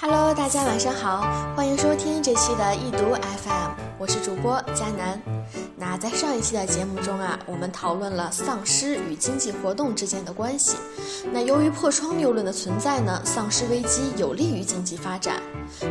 [0.00, 1.26] Hello，大家晚上好，
[1.56, 5.20] 欢迎收听这期的易读 FM，我是主播佳楠。
[5.76, 10.76] 那在上一期的节目中啊，我们讨论了丧尸与经济活动之间的关系。
[11.32, 15.42] 那由于破窗谬论的存在呢，丧尸危机有利于经济发展。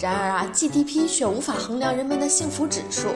[0.00, 3.08] 然而啊，GDP 却无法衡量人们的幸福指数。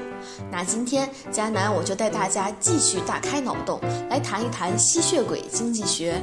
[0.53, 3.81] 那今天佳楠我就带大家继续大开脑洞，
[4.11, 6.23] 来谈一谈吸血鬼经济学。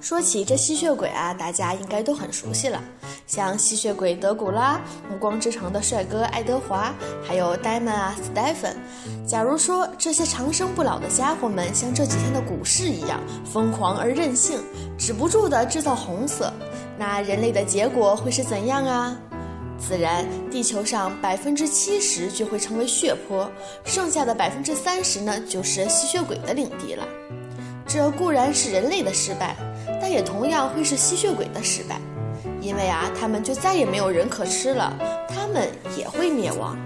[0.00, 2.82] 说起这吸血鬼啊，大家应该都很熟悉了，
[3.26, 4.80] 像吸血鬼德古拉、
[5.10, 6.94] 暮光之城的帅哥爱德华，
[7.26, 8.76] 还有呆萌啊、斯戴芬。
[9.26, 14.60] 假如说这些长生不老的家伙们像这几天的股市一样疯狂而任性，
[14.96, 16.52] 止不住的制造红色，
[16.96, 19.16] 那人类的结果会是怎样啊？
[19.78, 23.50] 自然，地球上百分之七十就会成为血泊，
[23.84, 27.06] 剩下的百分之三十呢，就是吸血鬼的领地了。
[27.86, 29.56] 这固然是人类的失败。
[30.00, 32.00] 但也同样会是吸血鬼的失败，
[32.60, 34.92] 因为啊，他们就再也没有人可吃了，
[35.28, 36.76] 他们也会灭亡。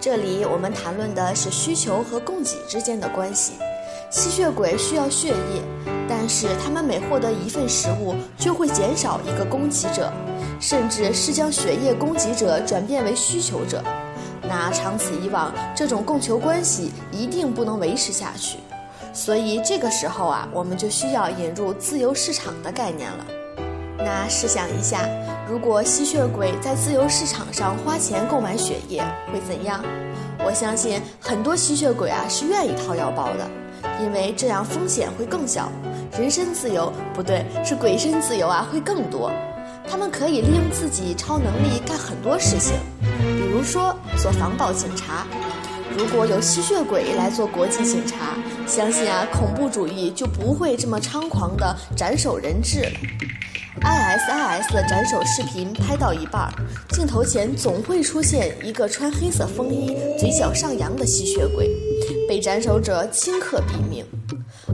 [0.00, 3.54] 这里我们谈论的是需求和供给之间的关系。
[4.10, 5.62] 吸血鬼需要血液，
[6.08, 10.10] 但是他们每获得一份食物，就会减少一个供给者，
[10.58, 13.84] 甚至是将血液供给者转变为需求者。
[14.42, 18.56] 那长此以往，这种供求关系一定不能维持下去。
[19.12, 23.26] 所以这个时候啊，我们就需要引入自由市场的概念了。
[23.98, 25.08] 那试想一下，
[25.48, 29.84] 如果吸血鬼在自由市场上花钱购买血液，会怎样？
[30.46, 33.50] 我相信很多吸血鬼啊是愿意掏腰包的，
[34.00, 35.68] 因为这样风险会更小，
[36.16, 39.32] 人身自由不对，是鬼身自由啊会更多。
[39.90, 45.26] 他们可以利用自己超能力干很多事情，比如说做防暴警察。
[45.98, 52.90] 如果有吸血鬼来做国际警察，相信啊，恐怖主义就不会这么猖狂的斩首人质了。
[53.80, 56.48] ISIS 的斩首视频拍到一半，
[56.90, 61.68] 镜头前总会出现一个穿黑色风衣、嘴角上扬的吸血鬼，
[62.28, 64.04] 被斩首者顷刻毙命。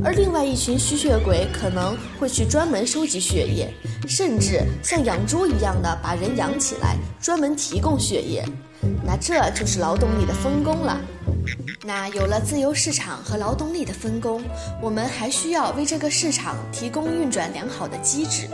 [0.02, 3.72] 而另外一群吸血鬼可能会去专门收集血液，
[4.08, 8.44] 甚至像养猪一样的把人养起来，专门提供血液。
[9.04, 11.00] 那这就是劳动力的分工了。
[11.82, 14.42] 那有了自由市场和劳动力的分工，
[14.80, 18.48] 我们还需要为这个市场提供运转良好的机制，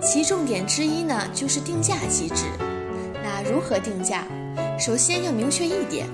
[0.00, 2.44] 其重点之一呢就是定价机制。
[3.22, 4.24] 那如何定价？
[4.78, 6.06] 首先要明确一点，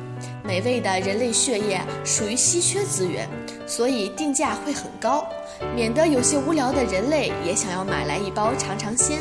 [0.47, 3.27] 美味的人类血液属于稀缺资源，
[3.67, 5.27] 所以定价会很高，
[5.75, 9.19] 免得有些无聊的人类也想要买来一包尝尝鲜。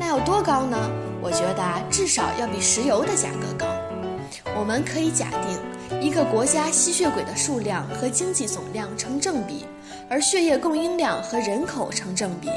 [0.00, 0.90] 那有多高呢？
[1.20, 3.66] 我觉得，至少要比石油的价格高。
[4.58, 9.66] 我们可以假定，一个国家吸血鬼的数量和经济总量成正比，
[10.08, 12.48] 而血液供应量和人口成正比，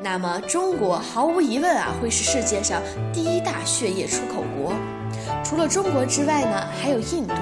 [0.00, 2.80] 那么中国毫无疑问啊，会是世界上
[3.12, 4.72] 第一大血液出口国。
[5.48, 7.32] 除了中国之外呢，还有印度。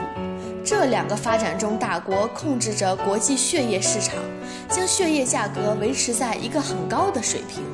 [0.64, 4.14] 这两个发展中大国控制着国际血液市场，
[4.68, 7.64] 将血液价格维持在一个很高的水平。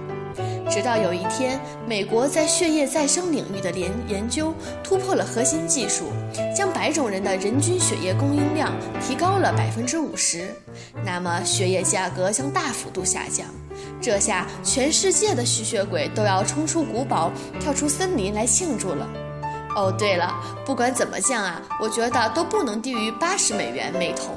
[0.70, 6.04] 直到有一天，美国在血液再生领域的研研究突破了核心技术，
[6.56, 8.72] 将白种人的人均血液供应量
[9.06, 10.48] 提高了百分之五十，
[11.04, 13.46] 那么血液价格将大幅度下降。
[14.00, 19.06] 这下全世界的吸血鬼都要冲出古堡，跳出森林来庆祝了。
[19.74, 20.34] 哦，对了，
[20.66, 24.36] 不管怎么降啊，我觉得都不能低于八十美元每桶。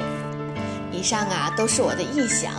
[0.92, 2.54] 以上啊都是我的臆想，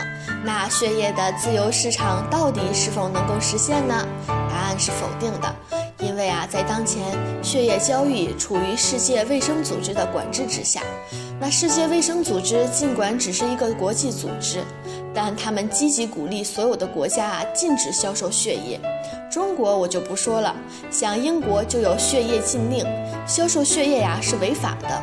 [0.47, 4.07] 那血液的自由市场到底是否能够实现呢？
[4.29, 5.53] 答案是否定的，
[5.99, 7.03] 因为啊在当前
[7.43, 10.83] 血液交易处于世界卫生组织的管制之下。
[11.41, 14.62] 那世界卫生组织尽管只是一个国际组织，
[15.12, 18.81] 但他们积极鼓励所有的国家啊禁止销售血液。
[19.29, 20.55] 中国我就不说了，
[20.93, 22.87] 像英国就有血液禁令，
[23.27, 25.03] 销售血液呀是违法的。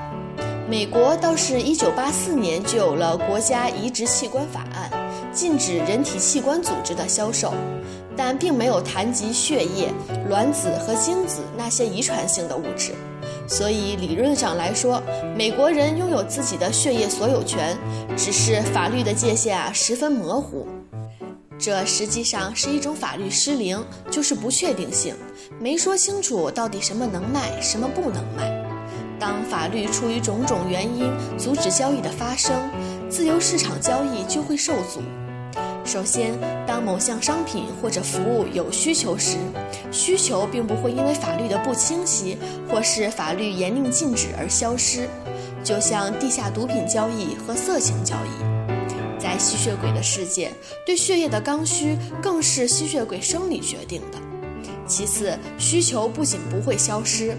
[0.70, 4.90] 美国倒是一九八四年就有了国家移植器官法案，
[5.34, 7.54] 禁止人体器官组织的销售，
[8.16, 9.92] 但并没有谈及血液、
[10.30, 12.94] 卵子和精子那些遗传性的物质。
[13.48, 15.02] 所以理论上来说，
[15.36, 17.78] 美国人拥有自己的血液所有权，
[18.16, 20.68] 只是法律的界限啊十分模糊。
[21.58, 25.16] 这实际上是一种法律失灵，就是不确定性，
[25.60, 28.52] 没说清楚到底什么能卖，什么不能卖。
[29.20, 32.54] 当法律出于种种原因阻止交易的发生，
[33.14, 35.00] 自由市场交易就会受阻。
[35.86, 36.34] 首先，
[36.66, 39.38] 当某项商品或者服务有需求时，
[39.92, 42.36] 需求并不会因为法律的不清晰
[42.68, 45.08] 或是法律严令禁止而消失。
[45.64, 50.52] 就像地下毒品交易和色情交易，在吸血鬼的世界，
[50.84, 54.18] 对血液的刚需更是吸血鬼生理决定的。
[54.88, 57.38] 其次，需求不仅不会消失，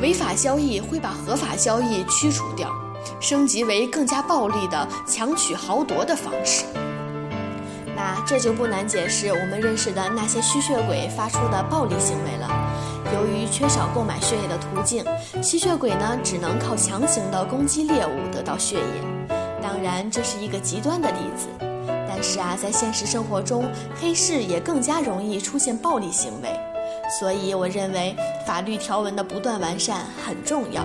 [0.00, 2.70] 违法交易会把合法交易驱除掉，
[3.20, 6.64] 升级为更加暴力的强取豪夺的方式。
[7.96, 12.48] 那这就不难解释我们认识的那些吸血鬼发出的暴力行为了。
[13.12, 15.04] 由于缺少购买血液的途径，
[15.42, 19.28] 吸血鬼呢只能靠强行的攻击猎物得到血液。
[19.62, 21.46] 当然，这是一个极端的例子。
[22.08, 23.70] 但是啊，在现实生活中，
[24.00, 26.48] 黑市也更加容易出现暴力行为。
[27.18, 28.16] 所以，我认为
[28.46, 30.84] 法律条文的不断完善很重要。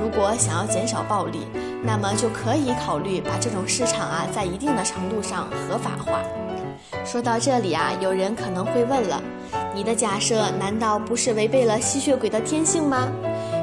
[0.00, 1.46] 如果想要减少暴力，
[1.82, 6.20] 那么就可以考虑把这种市场啊，在一定的程度上合法化。
[7.04, 9.22] 说到这里啊，有人可能会问了。
[9.74, 13.08] 你的假设难道不是违背了吸血鬼的天性吗？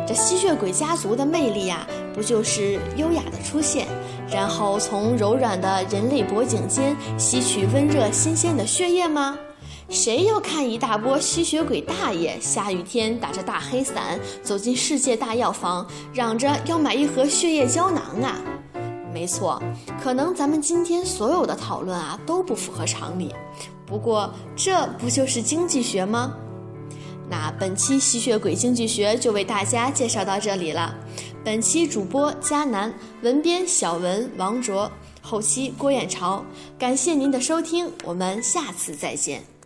[0.08, 3.88] 这吸血鬼家族的魅力呀，不就是优雅的出现，
[4.30, 9.38] 然后从柔软的人类脖颈间吸取温热新鲜的血液吗？
[9.90, 18.42] 谁要看一大波吸血鬼大爷下雨天打着大黑伞走进世界大药房，嚷着要买一盒血液胶囊啊？
[19.14, 19.62] 没错，
[20.04, 23.34] 可能咱们今天所有的讨论啊都不符合常理。
[23.86, 26.34] 不过，这不就是经济学吗？
[27.30, 30.94] 那本期吸血鬼经济学就为大家介绍到这里了。
[31.44, 34.92] 本期主播佳楠，文编小文、王卓，
[35.22, 36.44] 后期郭彦朝。
[36.78, 39.57] 感谢您的收听，我们下次再见。